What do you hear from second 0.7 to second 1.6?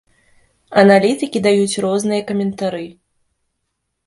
Аналітыкі